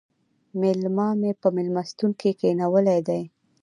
[0.59, 3.21] مېلما مې په مېلمستون کې کښېناولی دی